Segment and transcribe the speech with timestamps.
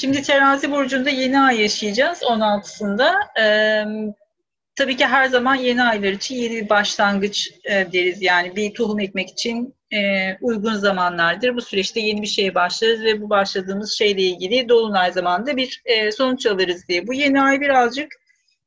[0.00, 3.14] Şimdi terazi burcunda yeni ay yaşayacağız 16'sında.
[3.40, 3.84] Ee,
[4.76, 8.22] tabii ki her zaman yeni aylar için yeni bir başlangıç e, deriz.
[8.22, 9.98] Yani bir tohum ekmek için e,
[10.40, 11.56] uygun zamanlardır.
[11.56, 16.12] Bu süreçte yeni bir şeye başlarız ve bu başladığımız şeyle ilgili dolunay zamanında bir e,
[16.12, 17.06] sonuç alırız diye.
[17.06, 18.12] Bu yeni ay birazcık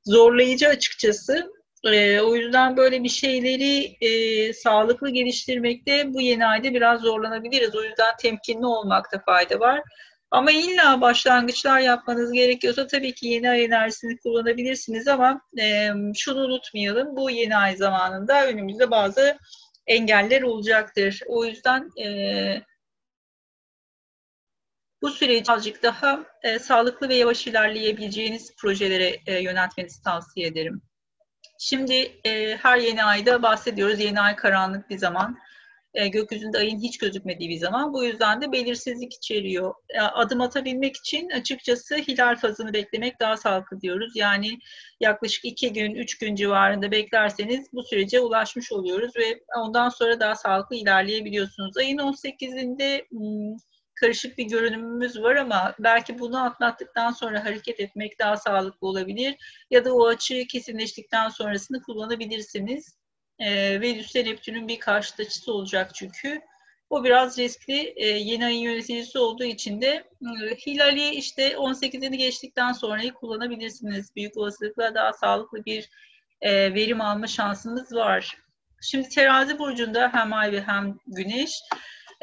[0.05, 1.51] zorlayıcı açıkçası.
[1.83, 7.75] E, o yüzden böyle bir şeyleri e, sağlıklı geliştirmekte bu yeni ayda biraz zorlanabiliriz.
[7.75, 9.81] O yüzden temkinli olmakta fayda var.
[10.33, 17.15] Ama illa başlangıçlar yapmanız gerekiyorsa tabii ki yeni ay enerjisini kullanabilirsiniz ama e, şunu unutmayalım.
[17.15, 19.37] Bu yeni ay zamanında önümüzde bazı
[19.87, 21.19] engeller olacaktır.
[21.27, 22.07] O yüzden e,
[25.01, 30.81] bu süreci azıcık daha e, sağlıklı ve yavaş ilerleyebileceğiniz projelere e, yöneltmenizi tavsiye ederim.
[31.59, 31.93] Şimdi
[32.25, 33.99] e, her yeni ayda bahsediyoruz.
[33.99, 35.37] Yeni ay karanlık bir zaman
[35.93, 37.93] e, gökyüzünde ayın hiç gözükmediği bir zaman.
[37.93, 39.73] Bu yüzden de belirsizlik içeriyor.
[39.89, 44.11] E, adım atabilmek için açıkçası hilal fazını beklemek daha sağlıklı diyoruz.
[44.15, 44.59] Yani
[44.99, 50.35] yaklaşık iki gün, üç gün civarında beklerseniz bu sürece ulaşmış oluyoruz ve ondan sonra daha
[50.35, 51.77] sağlıklı ilerleyebiliyorsunuz.
[51.77, 53.57] Ayın 18'inde hmm,
[53.95, 59.35] karışık bir görünümümüz var ama belki bunu atlattıktan sonra hareket etmek daha sağlıklı olabilir
[59.71, 63.02] ya da o açığı kesinleştikten sonrasını kullanabilirsiniz
[63.39, 66.41] e, Venüs'te Neptün'ün bir karşıt açısı olacak çünkü.
[66.89, 67.93] O biraz riskli.
[67.95, 74.15] E, yeni ayın yöneticisi olduğu için de e, hilali işte 18'ini geçtikten sonrayı kullanabilirsiniz.
[74.15, 75.89] Büyük olasılıkla daha sağlıklı bir
[76.41, 78.37] e, verim alma şansınız var.
[78.81, 81.61] Şimdi terazi burcunda hem ay ve hem güneş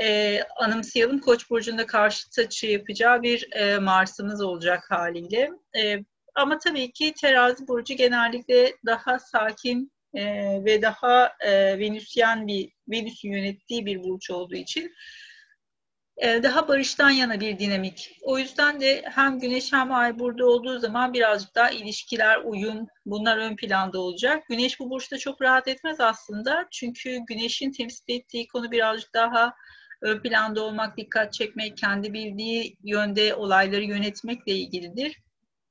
[0.00, 5.50] e, anımsayalım Koç burcunda karşıt açı yapacağı bir e, Mars'ımız olacak haliyle.
[5.82, 5.98] E,
[6.34, 10.24] ama tabii ki terazi burcu genellikle daha sakin e,
[10.64, 14.92] ve daha e, Venüsyen bir Venüs'ün yönettiği bir burç olduğu için
[16.16, 18.18] e, daha barıştan yana bir dinamik.
[18.22, 23.38] O yüzden de hem Güneş hem Ay burada olduğu zaman birazcık daha ilişkiler, uyum bunlar
[23.38, 24.42] ön planda olacak.
[24.48, 26.68] Güneş bu burçta çok rahat etmez aslında.
[26.70, 29.54] Çünkü Güneş'in temsil ettiği konu birazcık daha
[30.02, 35.16] ön planda olmak, dikkat çekmek, kendi bildiği yönde olayları yönetmekle ilgilidir.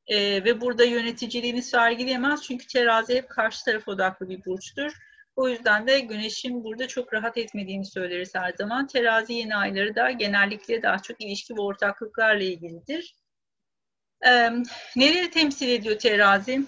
[0.10, 4.92] E, ve burada yöneticiliğini sergileyemez çünkü terazi hep karşı taraf odaklı bir burçtur.
[5.36, 8.88] O yüzden de güneşin burada çok rahat etmediğini söyleriz her zaman.
[8.88, 13.16] Terazi yeni ayları da genellikle daha çok ilişki ve ortaklıklarla ilgilidir.
[14.26, 14.50] Ee,
[14.96, 16.66] neleri temsil ediyor terazi?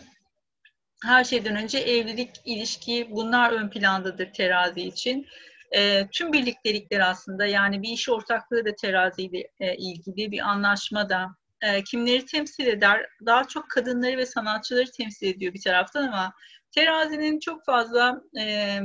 [1.06, 5.28] Her şeyden önce evlilik, ilişki bunlar ön plandadır terazi için.
[5.72, 11.28] E, tüm birliktelikler aslında yani bir iş ortaklığı da teraziyle e, ilgili bir anlaşma da
[11.61, 13.05] e, kimleri temsil eder?
[13.25, 16.33] Daha çok kadınları ve sanatçıları temsil ediyor bir taraftan ama
[16.72, 18.79] terazinin çok fazla e,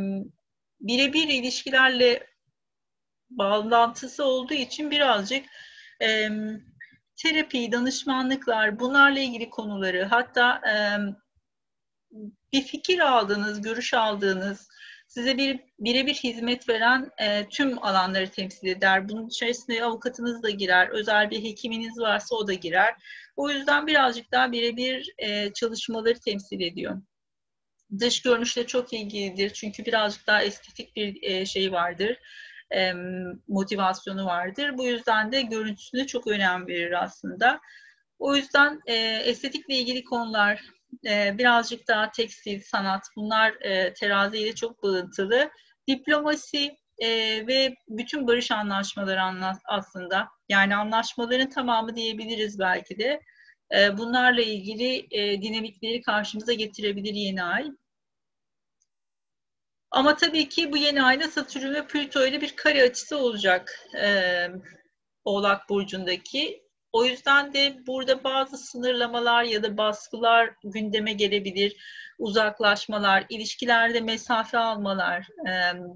[0.80, 2.26] birebir ilişkilerle
[3.30, 5.46] bağlantısı olduğu için birazcık
[6.02, 6.28] e,
[7.16, 10.74] terapi, danışmanlıklar, bunlarla ilgili konuları hatta e,
[12.52, 14.68] bir fikir aldığınız, görüş aldığınız,
[15.06, 19.08] size bir birebir hizmet veren e, tüm alanları temsil eder.
[19.08, 22.94] Bunun içerisinde avukatınız da girer, özel bir hekiminiz varsa o da girer.
[23.36, 27.02] O yüzden birazcık daha birebir e, çalışmaları temsil ediyor.
[28.00, 32.18] Dış görünüşle çok ilgilidir çünkü birazcık daha estetik bir e, şey vardır,
[32.74, 32.92] e,
[33.48, 34.78] motivasyonu vardır.
[34.78, 37.60] Bu yüzden de görüntüsüne çok önem verir aslında.
[38.18, 40.60] O yüzden e, estetikle ilgili konular,
[41.06, 45.50] e, birazcık daha tekstil, sanat bunlar e, teraziyle çok bağıntılı.
[45.88, 47.08] Diplomasi e,
[47.46, 53.20] ve bütün barış anlaşmaları anla, aslında yani anlaşmaların tamamı diyebiliriz belki de.
[53.74, 55.10] E, bunlarla ilgili
[55.42, 57.70] dinamikleri karşımıza getirebilir yeni ay.
[59.90, 63.88] Ama tabii ki bu yeni ayda Satürn ve Plüto ile bir kare açısı olacak
[65.24, 66.65] Oğlak Burcu'ndaki.
[66.96, 71.76] O yüzden de burada bazı sınırlamalar ya da baskılar gündeme gelebilir.
[72.18, 75.26] Uzaklaşmalar, ilişkilerde mesafe almalar,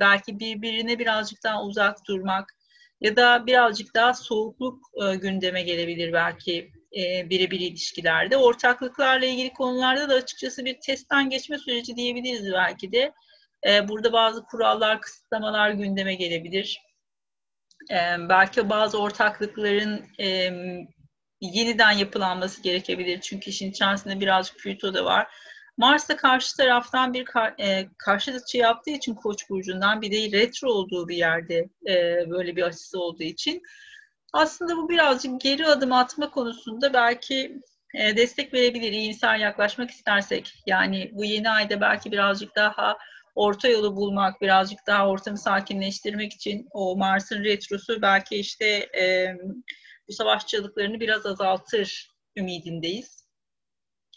[0.01, 2.57] belki birbirine birazcık daha uzak durmak
[3.01, 4.85] ya da birazcık daha soğukluk
[5.21, 6.73] gündeme gelebilir belki
[7.31, 8.37] birebir ilişkilerde.
[8.37, 13.13] Ortaklıklarla ilgili konularda da açıkçası bir testten geçme süreci diyebiliriz belki de.
[13.89, 16.81] Burada bazı kurallar, kısıtlamalar gündeme gelebilir
[17.91, 20.05] e, belki bazı ortaklıkların
[21.41, 23.21] yeniden yapılanması gerekebilir.
[23.21, 25.29] Çünkü işin içerisinde birazcık Plüto da var.
[25.77, 27.27] Mars da karşı taraftan bir
[27.59, 32.57] e, karşı açı yaptığı için Koç burcundan bir de retro olduğu bir yerde e, böyle
[32.57, 33.63] bir açısı olduğu için
[34.33, 37.61] aslında bu birazcık geri adım atma konusunda belki
[37.95, 40.63] e, destek verebilir iyimser yaklaşmak istersek.
[40.67, 42.97] Yani bu yeni ayda belki birazcık daha
[43.35, 48.67] orta yolu bulmak, birazcık daha ortamı sakinleştirmek için o Mars'ın retrosu belki işte
[49.01, 49.35] e,
[50.09, 53.21] bu savaşçılıklarını biraz azaltır ümidindeyiz.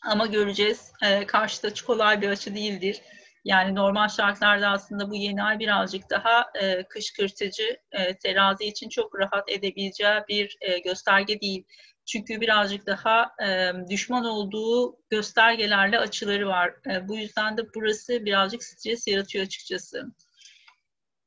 [0.06, 0.92] Ama göreceğiz.
[1.04, 3.02] E, karşıda hiç kolay bir açı değildir.
[3.46, 9.20] Yani normal şartlarda aslında bu yeni ay birazcık daha e, kışkırtıcı, e, terazi için çok
[9.20, 11.66] rahat edebileceği bir e, gösterge değil.
[12.06, 16.74] Çünkü birazcık daha e, düşman olduğu göstergelerle açıları var.
[16.90, 20.06] E, bu yüzden de burası birazcık stres yaratıyor açıkçası.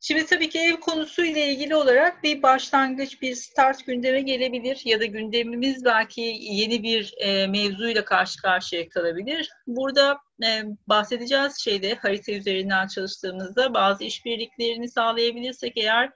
[0.00, 5.04] Şimdi tabii ki ev konusuyla ilgili olarak bir başlangıç, bir start gündeme gelebilir ya da
[5.04, 9.50] gündemimiz belki yeni bir e, mevzuyla karşı karşıya kalabilir.
[9.66, 16.10] Burada e, bahsedeceğiz şeyde harita üzerinden çalıştığımızda bazı işbirliklerini sağlayabilirsek eğer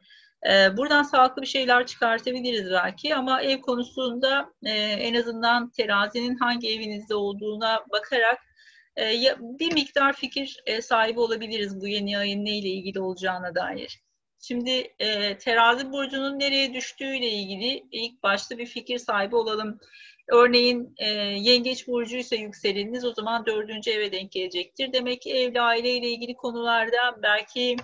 [0.48, 6.70] e, buradan sağlıklı bir şeyler çıkartabiliriz belki ama ev konusunda e, en azından terazinin hangi
[6.70, 8.38] evinizde olduğuna bakarak
[8.98, 14.00] e, bir miktar fikir e, sahibi olabiliriz bu yeni ayın neyle ilgili olacağına dair.
[14.42, 14.94] Şimdi
[15.38, 19.80] terazi burcunun nereye düştüğüyle ilgili ilk başta bir fikir sahibi olalım.
[20.28, 20.94] Örneğin
[21.36, 24.92] yengeç burcuysa yükseleniniz o zaman dördüncü eve denk gelecektir.
[24.92, 27.76] Demek ki evli aileyle ilgili konularda belki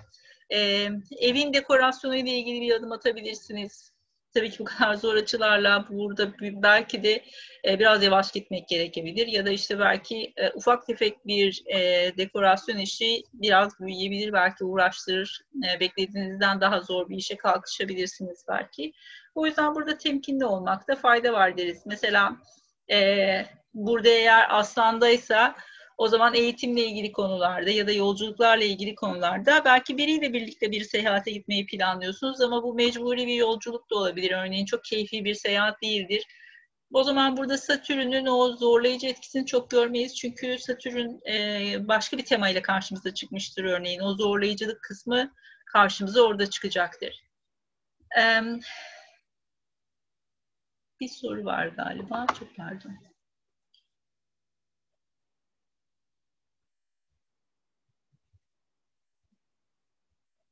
[0.53, 0.89] e,
[1.19, 3.97] evin dekorasyonu ile ilgili bir adım atabilirsiniz
[4.37, 7.23] tabii ki bu kadar zor açılarla burada belki de
[7.67, 11.77] e, biraz yavaş gitmek gerekebilir ya da işte belki e, ufak tefek bir e,
[12.17, 18.93] dekorasyon işi biraz büyüyebilir belki uğraştırır e, beklediğinizden daha zor bir işe kalkışabilirsiniz belki.
[19.35, 21.85] O yüzden burada temkinli olmakta fayda var deriz.
[21.85, 22.37] Mesela
[22.91, 25.55] e, burada eğer aslandaysa
[25.97, 31.31] o zaman eğitimle ilgili konularda ya da yolculuklarla ilgili konularda belki biriyle birlikte bir seyahate
[31.31, 34.31] gitmeyi planlıyorsunuz ama bu mecburi bir yolculuk da olabilir.
[34.31, 36.23] Örneğin çok keyfi bir seyahat değildir.
[36.93, 40.15] O zaman burada Satürn'ün o zorlayıcı etkisini çok görmeyiz.
[40.15, 43.99] Çünkü Satürn e, başka bir temayla karşımıza çıkmıştır örneğin.
[43.99, 45.33] O zorlayıcılık kısmı
[45.65, 47.23] karşımıza orada çıkacaktır.
[50.99, 52.25] Bir soru var galiba.
[52.39, 52.97] Çok pardon.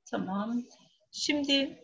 [0.05, 0.63] Tamam.
[1.11, 1.79] Şimdi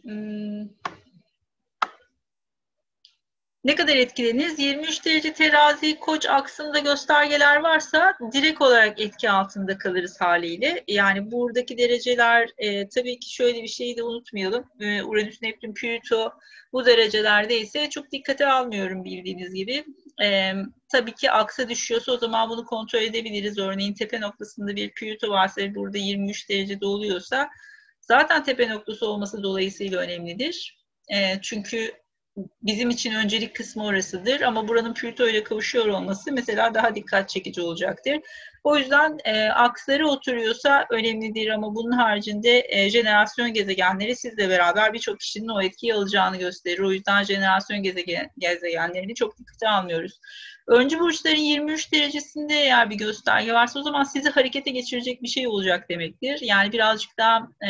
[3.64, 4.60] ne kadar etkileniriz?
[4.60, 10.84] 23 derece terazi koç aksında göstergeler varsa direkt olarak etki altında kalırız haliyle.
[10.88, 14.66] Yani buradaki dereceler e, tabii ki şöyle bir şeyi de unutmayalım.
[14.80, 16.34] E, Uranüs, Neptün, Plüto
[16.74, 19.86] bu derecelerde ise çok dikkate almıyorum bildiğiniz gibi.
[20.24, 20.54] E,
[20.92, 23.58] tabii ki aksa düşüyorsa o zaman bunu kontrol edebiliriz.
[23.58, 27.50] Örneğin tepe noktasında bir Plüto varsa burada 23 derecede oluyorsa
[28.02, 30.82] zaten tepe noktası olması dolayısıyla önemlidir.
[31.14, 31.92] E, çünkü
[32.62, 37.62] bizim için öncelik kısmı orasıdır ama buranın Plüto ile kavuşuyor olması mesela daha dikkat çekici
[37.62, 38.20] olacaktır.
[38.64, 45.20] O yüzden e, aksları oturuyorsa önemlidir ama bunun haricinde e, jenerasyon gezegenleri sizle beraber birçok
[45.20, 46.80] kişinin o etkiyi alacağını gösterir.
[46.80, 50.20] O yüzden jenerasyon gezegen, gezegenlerini çok dikkate almıyoruz.
[50.68, 55.48] Öncü burçların 23 derecesinde eğer bir gösterge varsa o zaman sizi harekete geçirecek bir şey
[55.48, 56.40] olacak demektir.
[56.42, 57.70] Yani birazcık daha e,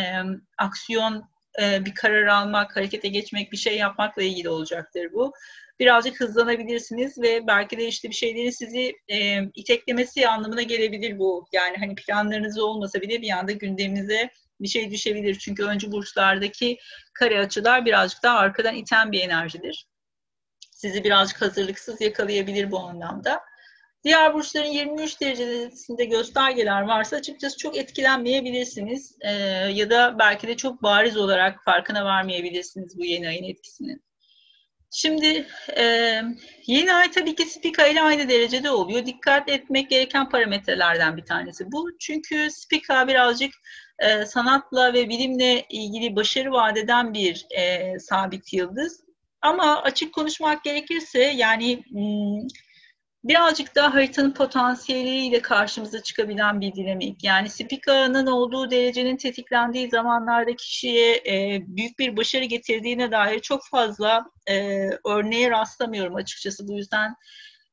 [0.58, 1.24] aksiyon,
[1.62, 5.34] e, bir karar almak, harekete geçmek, bir şey yapmakla ilgili olacaktır bu.
[5.82, 11.46] Birazcık hızlanabilirsiniz ve belki de işte bir şeyleri sizi e, iteklemesi anlamına gelebilir bu.
[11.54, 14.30] Yani hani planlarınız olmasa bile bir anda gündeminize
[14.62, 15.36] bir şey düşebilir.
[15.40, 16.78] Çünkü öncü burçlardaki
[17.14, 19.88] kare açılar birazcık daha arkadan iten bir enerjidir
[20.82, 23.42] sizi birazcık hazırlıksız yakalayabilir bu anlamda.
[24.04, 29.32] Diğer burçların 23 derecesinde göstergeler varsa açıkçası çok etkilenmeyebilirsiniz ee,
[29.74, 34.04] ya da belki de çok bariz olarak farkına varmayabilirsiniz bu yeni ayın etkisinin.
[34.94, 35.84] Şimdi e,
[36.68, 39.06] yeni ay tabii ki Spika ile aynı derecede oluyor.
[39.06, 41.98] Dikkat etmek gereken parametrelerden bir tanesi bu.
[42.00, 43.54] Çünkü Spika birazcık
[44.00, 49.04] e, sanatla ve bilimle ilgili başarı vadeden bir e, sabit yıldız.
[49.42, 52.48] Ama açık konuşmak gerekirse yani hmm,
[53.24, 57.24] birazcık daha haritanın potansiyeliyle karşımıza çıkabilen bir dinamik.
[57.24, 64.26] Yani Spika'nın olduğu derecenin tetiklendiği zamanlarda kişiye e, büyük bir başarı getirdiğine dair çok fazla
[64.50, 66.68] e, örneğe rastlamıyorum açıkçası.
[66.68, 67.16] Bu yüzden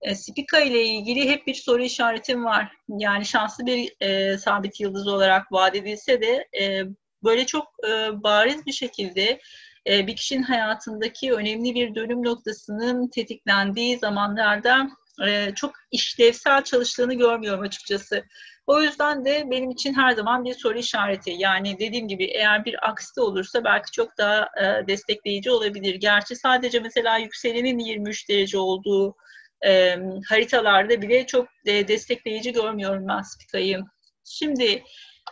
[0.03, 2.73] e, Spika ile ilgili hep bir soru işaretim var.
[2.89, 6.83] Yani şanslı bir e, sabit yıldız olarak vaat edilse de e,
[7.25, 9.41] böyle çok e, bariz bir şekilde
[9.87, 14.89] e, bir kişinin hayatındaki önemli bir dönüm noktasının tetiklendiği zamanlarda
[15.27, 18.25] e, çok işlevsel çalıştığını görmüyorum açıkçası.
[18.67, 21.31] O yüzden de benim için her zaman bir soru işareti.
[21.39, 25.95] Yani dediğim gibi eğer bir aksi olursa belki çok daha e, destekleyici olabilir.
[25.95, 29.17] Gerçi sadece mesela yükselenin 23 derece olduğu
[29.67, 29.97] e,
[30.29, 33.81] haritalarda bile çok de destekleyici görmüyorum ben Spika'yı.
[34.25, 34.83] Şimdi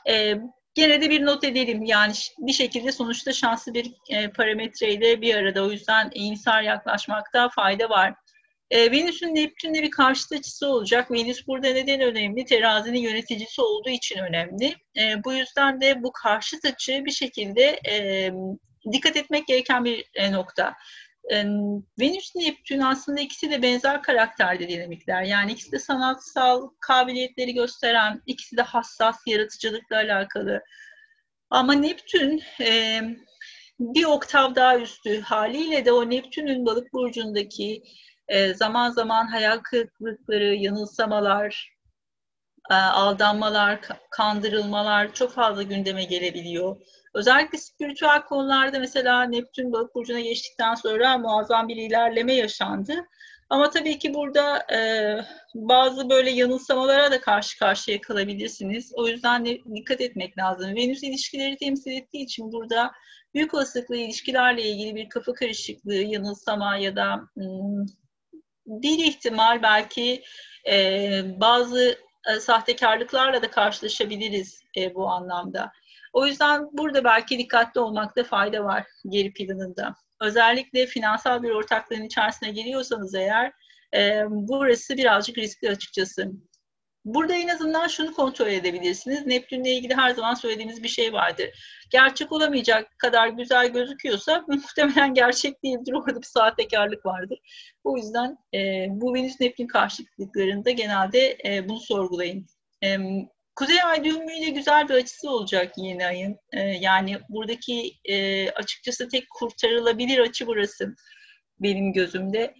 [0.09, 0.35] e,
[0.75, 1.85] gene de bir not edelim.
[1.85, 5.65] Yani bir şekilde sonuçta şanslı bir e, parametreyle bir arada.
[5.65, 8.15] O yüzden iyimser yaklaşmakta fayda var.
[8.71, 11.11] E, Venüs'ün Neptün'le bir karşıt açısı olacak.
[11.11, 12.45] Venüs burada neden önemli?
[12.45, 14.75] Terazinin yöneticisi olduğu için önemli.
[14.99, 18.31] E, bu yüzden de bu karşıt açı bir şekilde e,
[18.93, 20.75] dikkat etmek gereken bir e, nokta.
[21.33, 21.45] E,
[22.01, 25.23] Venüs Neptün aslında ikisi de benzer karakterde dinamikler.
[25.23, 30.63] Yani ikisi de sanatsal kabiliyetleri gösteren, ikisi de hassas yaratıcılıkla alakalı.
[31.51, 33.01] Ama Neptün e,
[33.81, 37.83] bir oktav daha üstü haliyle de o Neptün'ün balık burcundaki
[38.29, 41.77] e, zaman zaman hayal kırıklıkları, yanılsamalar,
[42.71, 43.81] e, aldanmalar,
[44.11, 46.77] kandırılmalar çok fazla gündeme gelebiliyor.
[47.15, 52.93] Özellikle spiritüel konularda mesela Neptün balık burcuna geçtikten sonra muazzam bir ilerleme yaşandı.
[53.51, 54.79] Ama tabii ki burada e,
[55.55, 58.93] bazı böyle yanılsamalara da karşı karşıya kalabilirsiniz.
[58.97, 60.75] O yüzden de dikkat etmek lazım.
[60.77, 62.93] Venüs ilişkileri temsil ettiği için burada
[63.35, 67.87] büyük olasılıkla ilişkilerle ilgili bir kafa karışıklığı, yanılsama ya da hmm,
[68.67, 70.23] bir ihtimal belki
[70.69, 71.99] e, bazı
[72.31, 75.73] e, sahtekarlıklarla da karşılaşabiliriz e, bu anlamda.
[76.13, 79.95] O yüzden burada belki dikkatli olmakta fayda var geri planında.
[80.21, 83.53] Özellikle finansal bir ortaklığın içerisine giriyorsanız eğer
[83.95, 86.33] e, burası birazcık riskli açıkçası.
[87.07, 89.27] Burada en azından şunu kontrol edebilirsiniz.
[89.27, 91.47] Neptünle ilgili her zaman söylediğimiz bir şey vardır.
[91.91, 95.93] Gerçek olamayacak kadar güzel gözüküyorsa muhtemelen gerçek değildir.
[95.93, 97.39] Orada bir sahtekarlık vardır.
[97.85, 102.47] O yüzden e, bu Venüs Neptün karşıtlıklarında genelde e, bunu sorgulayın.
[102.85, 102.99] E,
[103.57, 106.37] Kuzey Ay düğümüyle güzel bir açısı olacak yeni ayın.
[106.53, 110.95] E, yani buradaki e, açıkçası tek kurtarılabilir açı burası
[111.61, 112.55] benim gözümde.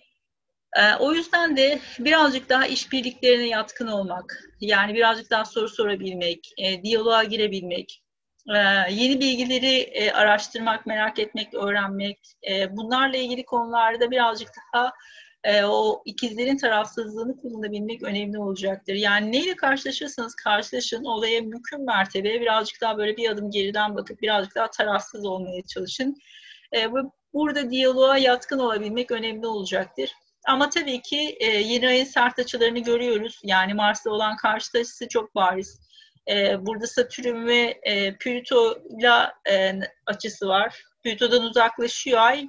[0.77, 6.83] E, o yüzden de birazcık daha işbirliklerine yatkın olmak, yani birazcık daha soru sorabilmek, e,
[6.83, 8.03] diyaloğa girebilmek,
[8.49, 8.59] e,
[8.91, 12.19] yeni bilgileri e, araştırmak, merak etmek, öğrenmek,
[12.51, 14.93] e, bunlarla ilgili konularda birazcık daha
[15.45, 18.95] e, o ikizlerin tarafsızlığını kullanabilmek önemli olacaktır.
[18.95, 24.55] Yani neyle karşılaşırsanız karşılaşın olaya mümkün mertebe birazcık daha böyle bir adım geriden bakıp birazcık
[24.55, 26.17] daha tarafsız olmaya çalışın.
[26.77, 30.11] E, bu, burada diyaloğa yatkın olabilmek önemli olacaktır.
[30.47, 33.41] Ama tabii ki e, yeni ayın sert açılarını görüyoruz.
[33.45, 35.81] Yani Mars'ta olan karşıt açısı çok bariz.
[36.29, 39.73] E, burada Satürn ve e, Plüto'yla e,
[40.07, 40.83] açısı var.
[41.05, 42.49] Plüto'dan uzaklaşıyor ay.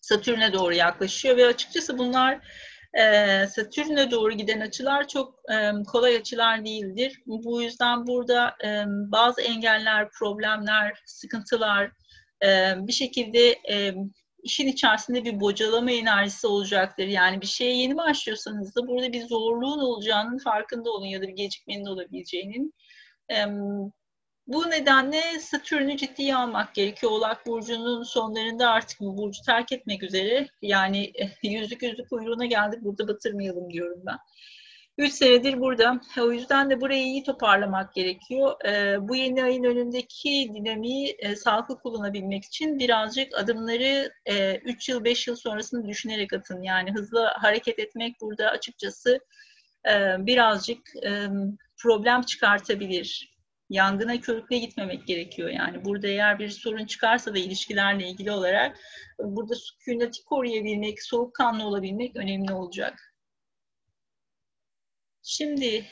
[0.00, 2.40] Satürn'e doğru yaklaşıyor ve açıkçası bunlar
[2.94, 7.22] e, Satürn'e doğru giden açılar çok e, kolay açılar değildir.
[7.26, 11.90] Bu yüzden burada e, bazı engeller, problemler, sıkıntılar
[12.44, 13.94] e, bir şekilde e,
[14.44, 17.06] işin içerisinde bir bocalama enerjisi olacaktır.
[17.06, 21.36] Yani bir şeye yeni başlıyorsanız da burada bir zorluğun olacağının farkında olun ya da bir
[21.36, 22.74] gecikmenin olabileceğinin.
[24.46, 27.12] Bu nedenle Satürn'ü ciddiye almak gerekiyor.
[27.12, 30.48] Oğlak Burcu'nun sonlarında artık bu burcu terk etmek üzere.
[30.62, 34.18] Yani yüzlük yüzlük kuyruğuna geldik burada batırmayalım diyorum ben.
[34.98, 36.00] Üç senedir burada.
[36.20, 38.54] O yüzden de burayı iyi toparlamak gerekiyor.
[39.08, 44.12] bu yeni ayın önündeki dinamiği e, sağlıklı kullanabilmek için birazcık adımları
[44.64, 46.62] 3 yıl, 5 yıl sonrasını düşünerek atın.
[46.62, 49.18] Yani hızlı hareket etmek burada açıkçası
[50.18, 50.78] birazcık
[51.76, 53.34] problem çıkartabilir
[53.70, 55.84] yangına körükle gitmemek gerekiyor yani.
[55.84, 58.78] Burada eğer bir sorun çıkarsa da ilişkilerle ilgili olarak
[59.18, 63.13] burada sükuneti koruyabilmek, soğukkanlı olabilmek önemli olacak.
[65.24, 65.84] Şimdi